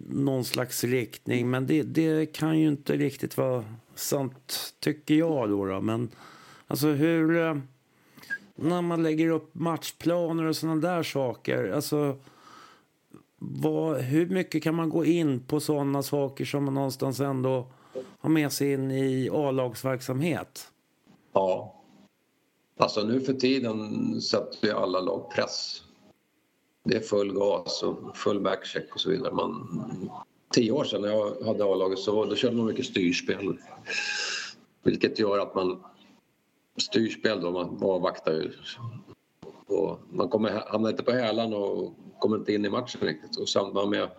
[0.09, 1.49] någon slags riktning.
[1.49, 5.65] Men det, det kan ju inte riktigt vara, Sant, tycker jag då.
[5.65, 5.81] då.
[5.81, 6.09] Men
[6.67, 7.37] alltså hur...
[7.37, 7.57] Eh,
[8.55, 11.71] när man lägger upp matchplaner och sådana där saker.
[11.71, 12.17] Alltså
[13.37, 17.67] vad, hur mycket kan man gå in på sådana saker som man någonstans ändå
[18.19, 20.71] har med sig in i A-lagsverksamhet?
[21.33, 21.75] Ja.
[22.77, 25.81] Alltså nu för tiden sätter ju alla lag press.
[26.83, 29.33] Det är full gas och full backcheck och så vidare.
[29.33, 30.09] Man,
[30.53, 33.57] tio år sedan när jag hade A-laget så då körde man mycket styrspel.
[34.83, 35.83] Vilket gör att man
[36.77, 38.51] styrspel då, man avvaktar ju.
[39.65, 43.37] Och man kommer, hamnar inte på hälan och kommer inte in i matchen riktigt.
[43.37, 44.09] Och samma med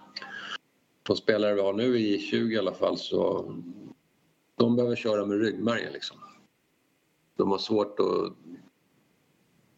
[1.02, 3.52] de spelare vi har nu i 20 i alla fall så
[4.56, 6.16] de behöver köra med ryggmärgen liksom.
[7.36, 8.32] De har svårt att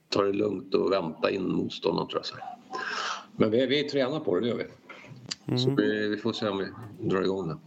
[0.08, 2.38] ta det lugnt och vänta in motståndaren tror jag.
[3.36, 4.64] Men vi, vi tränar på det, det gör vi.
[5.46, 6.66] Så vi, vi får se om vi
[7.08, 7.58] drar igång det.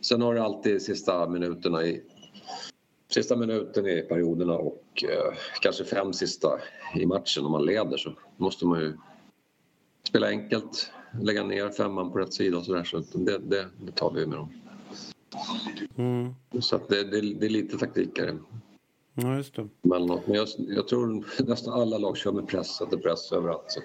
[0.00, 2.02] Sen har du alltid sista minuterna i
[3.08, 6.58] sista minuten i perioderna och eh, kanske fem sista
[6.96, 8.96] i matchen om man leder så måste man ju
[10.08, 12.84] spela enkelt, lägga ner femman på rätt sida och sådär.
[12.84, 14.52] Så det, det, det tar vi med dem.
[15.96, 16.34] Mm.
[16.60, 18.38] Så det, det, det är lite taktikare
[19.14, 19.68] Ja, just det.
[19.82, 23.64] Men jag, jag tror nästan alla lag kör med press, sätter press överallt.
[23.68, 23.80] Så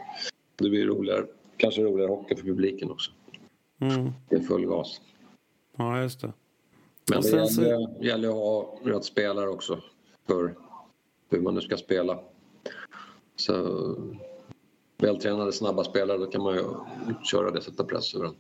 [0.56, 1.26] det blir roligare,
[1.58, 3.12] kanske roligare hockey för publiken också.
[3.80, 4.12] Mm.
[4.30, 5.02] Det är full gas.
[5.76, 6.34] Ja, just det.
[7.10, 9.80] Men det sen så- gäller, gäller att ha rätt spelare också
[10.28, 10.56] för
[11.30, 12.20] hur man nu ska spela.
[13.36, 13.96] Så
[14.98, 16.64] vältränade, snabba spelare, då kan man ju
[17.24, 18.36] köra det, sätta press över den.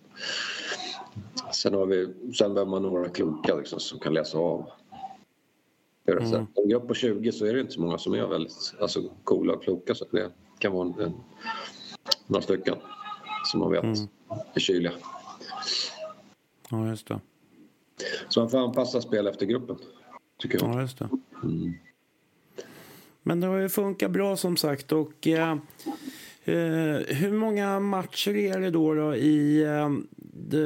[1.53, 4.69] Sen, har vi, sen behöver man några kloka liksom, som kan läsa av.
[6.07, 6.45] Mm.
[6.69, 9.63] Grupp på 20 så är det inte så många som är väldigt alltså, coola och
[9.63, 11.13] kloka så det kan vara en, en,
[12.27, 12.75] några stycken
[13.51, 14.07] som man vet Mm.
[14.53, 14.91] är kyliga.
[16.69, 17.19] Ja, just det.
[18.29, 19.77] Så man får anpassa spel efter gruppen,
[20.39, 20.75] tycker jag.
[20.75, 21.09] Ja, just det.
[21.43, 21.73] Mm.
[23.23, 24.91] Men det har ju funkat bra som sagt.
[24.91, 25.51] Och eh,
[26.43, 29.89] eh, hur många matcher är det då, då i, eh,
[30.49, 30.57] de,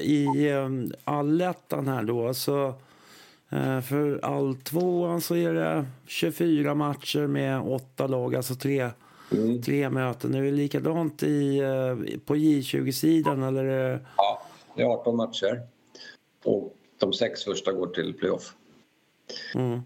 [0.00, 0.68] i eh,
[1.04, 2.34] allettan här då?
[2.34, 2.66] Så,
[3.48, 8.90] eh, för all tvåan så är det 24 matcher med åtta lag, alltså tre,
[9.32, 9.62] Mm.
[9.62, 10.34] tre möten.
[10.34, 11.60] Är det likadant i,
[12.24, 13.64] på J20-sidan eller?
[14.16, 14.42] Ja,
[14.78, 15.62] det är 18 matcher.
[16.44, 18.54] Och de sex första går till playoff.
[19.54, 19.80] Mm.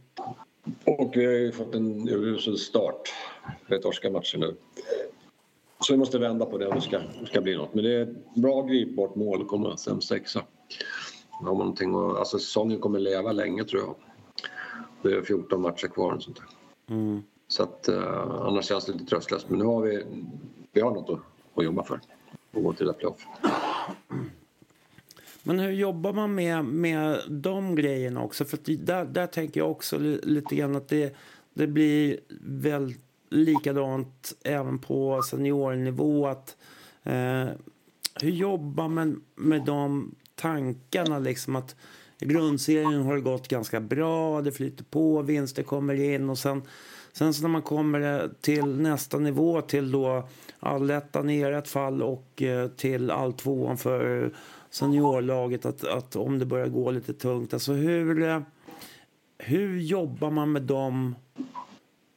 [0.85, 3.13] Och vi har ju fått en urusel start.
[3.67, 4.57] Vi har torskat matcher nu.
[5.81, 7.75] Så vi måste vända på det om det ska, ska bli något.
[7.75, 10.45] Men det är ett bra gripbart mål att komma sem sexa.
[11.31, 13.95] Har man någonting att, alltså säsongen kommer leva länge tror jag.
[15.03, 16.47] Det är 14 matcher kvar och sånt där.
[16.95, 17.23] Mm.
[17.49, 19.49] Så att uh, annars känns det lite tröstlöst.
[19.49, 20.05] Men nu har vi,
[20.73, 22.01] vi har något att, att jobba för.
[22.53, 23.27] Och gå till det playoff.
[25.43, 28.45] Men hur jobbar man med, med de grejerna också?
[28.45, 31.17] För där, där tänker jag också lite grann att det,
[31.55, 32.95] det blir väl
[33.31, 36.27] likadant även på seniornivå.
[36.27, 36.57] Att,
[37.03, 37.49] eh,
[38.21, 41.19] hur jobbar man med de tankarna?
[41.19, 41.77] Liksom att
[42.21, 46.63] i grundserien har det gått ganska bra, det flyter på, vinster kommer in och sen
[47.13, 50.29] Sen så när man kommer eh, till nästa nivå till då
[50.61, 54.33] allettan i ert fall och eh, till all tvåan för
[54.73, 57.55] seniorlaget att, att om det börjar gå lite tungt.
[57.55, 58.41] Alltså hur, eh,
[59.39, 61.15] hur jobbar man med de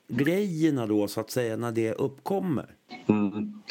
[0.07, 2.75] grejerna då så att säga när det uppkommer?
[3.05, 3.61] Mm.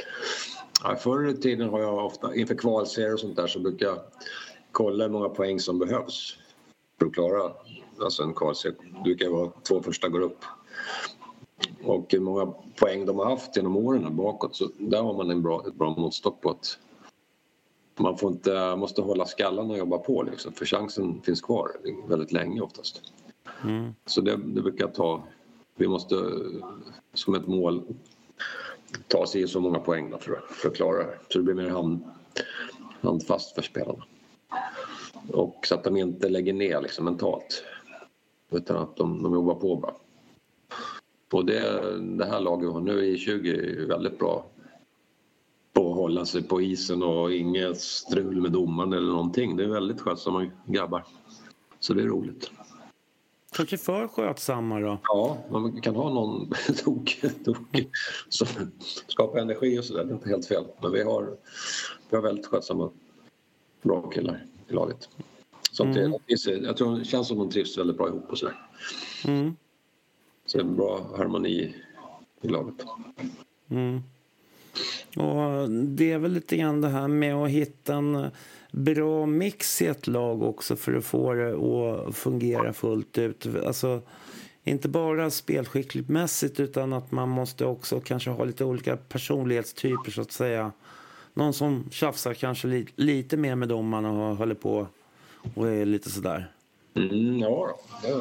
[0.83, 3.99] Ja, förr i tiden har jag ofta, inför kvalserier och sånt där så brukar jag
[4.73, 6.39] kolla hur många poäng som behövs
[6.99, 7.53] för att klara
[8.01, 8.77] alltså en kvalserie.
[8.95, 10.45] Det brukar vara två första går upp.
[11.85, 12.47] Och hur många
[12.79, 15.95] poäng de har haft genom åren bakåt så där har man en bra, ett bra
[15.99, 16.79] måttstock på att
[17.97, 21.71] man får inte, måste hålla skallen och jobba på liksom, för chansen finns kvar
[22.09, 23.03] väldigt länge oftast.
[23.65, 23.95] Mm.
[24.07, 25.25] Så det, det brukar ta,
[25.77, 26.17] vi måste
[27.15, 27.83] som ett mål
[29.09, 31.19] ta sig så många poäng då för, för att klara det.
[31.29, 32.05] Så det blir mer hand,
[33.01, 34.05] handfast för spelarna.
[35.33, 37.65] Och så att de inte lägger ner liksom mentalt.
[38.51, 39.95] Utan att de, de jobbar på bara.
[41.33, 44.47] Och det, det här laget vi har nu i 20 är väldigt bra
[45.75, 49.57] på att hålla sig på isen och inget strul med domaren eller någonting.
[49.57, 51.05] Det är väldigt skötsamma grabbar.
[51.81, 52.51] Så det är roligt.
[53.53, 54.99] Kanske för skötsamma då?
[55.03, 56.51] Ja, man kan ha någon
[56.85, 57.87] tokig tok
[58.29, 58.47] som
[59.07, 60.05] skapar energi och sådär.
[60.05, 60.65] Det är inte helt fel.
[60.83, 61.37] Men vi har,
[62.11, 62.91] vi har väldigt skötsamma,
[63.83, 65.09] bra killar i laget.
[65.71, 66.13] Som Mm.
[66.27, 68.55] till, jag tror det känns som de trivs väldigt bra ihop och sådär.
[69.25, 69.57] Mm.
[70.47, 71.75] Så det är en bra harmoni
[72.41, 72.75] i laget.
[73.69, 74.03] Mm.
[75.17, 78.31] Och det är väl lite grann det här med att hitta en
[78.73, 83.47] bra mix i ett lag också för att få det att fungera fullt ut.
[83.67, 84.01] Alltså,
[84.65, 90.21] inte bara spelskickligt mässigt utan att man måste också kanske ha lite olika personlighetstyper så
[90.21, 90.73] att säga.
[91.35, 94.05] Någon som tjafsar kanske li lite mer med dem man
[94.37, 94.87] håller på
[95.55, 96.51] och är lite sådär.
[96.97, 98.13] Mm, ja, det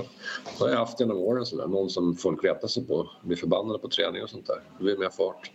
[0.60, 1.46] har jag haft genom åren.
[1.46, 1.68] Sådär.
[1.68, 4.62] Någon som folk retar sig på, blir förbannade på träning och sånt där.
[4.78, 5.52] Det blir mer fart.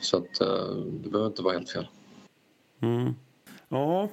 [0.00, 1.88] Så att, eh, det behöver inte vara helt fel.
[2.80, 3.14] Mm.
[3.68, 4.08] Ja,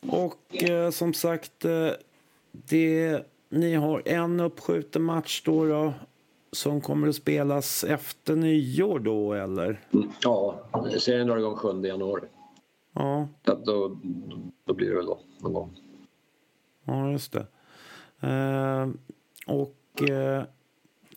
[0.00, 1.90] och eh, som sagt, eh,
[2.52, 5.92] det, ni har en uppskjuten match då, då
[6.52, 9.80] som kommer att spelas efter nyår då, eller?
[9.92, 10.60] Mm, ja,
[10.98, 12.28] serien drar igång 7 januari.
[12.92, 13.28] Ja.
[13.42, 13.98] Då,
[14.64, 15.80] då blir det väl då, någon gång.
[16.84, 17.46] Ja, just det.
[18.20, 18.88] Eh,
[19.46, 20.44] och eh,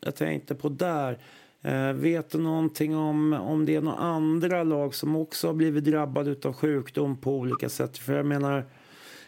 [0.02, 1.20] jag tänkte på där.
[1.62, 5.84] Eh, vet du någonting om, om det är några andra lag som också har blivit
[5.84, 7.98] drabbade av sjukdom på olika sätt?
[7.98, 8.66] För jag menar,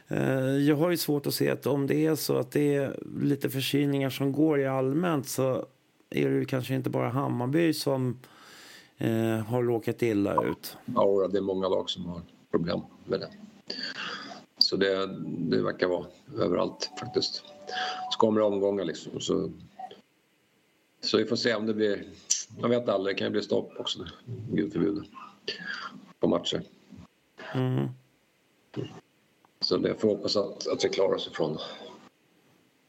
[0.07, 2.99] eh, jag har ju svårt att se att om det är så att det är
[3.21, 5.65] lite förkylningar som går i allmänt så
[6.09, 8.19] är det kanske inte bara Hammarby som
[8.97, 10.77] eh, har råkat illa ut.
[10.85, 12.21] Ja, det är många lag som har
[12.51, 13.29] problem med det.
[14.57, 16.05] Så det, det verkar vara
[16.39, 17.43] överallt faktiskt.
[18.11, 19.19] Så kommer det omgångar liksom.
[19.19, 19.51] Så,
[21.01, 22.05] så vi får se om det blir...
[22.59, 24.07] Man vet aldrig, det kan ju bli stopp också.
[24.51, 25.03] Gud förbjude.
[26.19, 26.61] På matcher.
[27.53, 27.87] Mm.
[29.59, 31.57] Så det får hoppas att, att vi klarar oss ifrån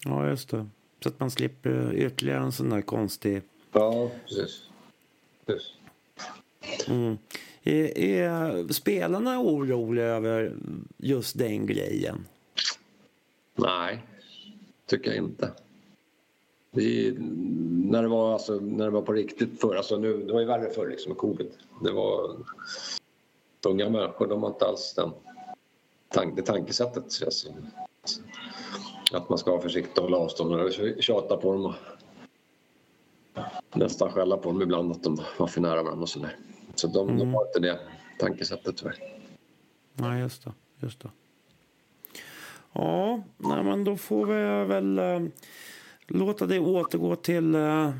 [0.05, 0.67] Ja, just det.
[1.03, 3.43] Så att man slipper ytterligare en sån där konstig...
[3.73, 4.62] Ja, precis.
[5.47, 5.73] precis.
[6.89, 7.19] Mm.
[7.62, 10.57] Är, är spelarna oroliga över
[10.97, 12.27] just den grejen?
[13.55, 14.03] Nej,
[14.87, 15.53] tycker jag inte.
[16.75, 17.16] Vi,
[17.91, 20.47] när, det var, alltså, när det var på riktigt förr, alltså nu, det var ju
[20.47, 21.51] värre förr liksom med covid.
[21.83, 22.37] Det var
[23.66, 25.11] unga människor, de har inte alls den,
[26.09, 27.05] tank, det tankesättet.
[27.25, 27.49] Alltså,
[29.12, 30.55] att man ska vara försiktig och hålla avstånd.
[30.55, 30.72] Och
[31.03, 31.75] tjata på dem och
[33.75, 36.37] nästan skälla på dem ibland att de var för nära varandra och sådär.
[36.75, 37.18] Så de, mm.
[37.18, 37.79] de har inte det
[38.18, 38.99] tankesättet tyvärr.
[39.93, 40.53] Nej, just det.
[40.81, 41.11] Just det.
[42.72, 45.20] Ja, nej, men då får vi väl äh,
[46.07, 47.91] låta det återgå till äh,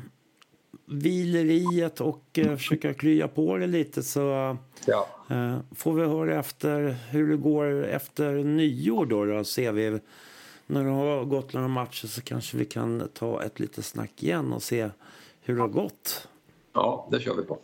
[0.85, 5.07] vileriet och äh, försöka krya på det lite så ja.
[5.29, 9.99] äh, får vi höra efter hur det går efter nyår då, då ser vi
[10.67, 14.53] när det har gått några matcher så kanske vi kan ta ett litet snack igen
[14.53, 14.89] och se
[15.41, 16.27] hur det har gått.
[16.73, 17.59] Ja, det kör vi på.